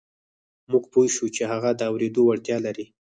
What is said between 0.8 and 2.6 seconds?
پوه شوو چې هغه د اورېدو وړتیا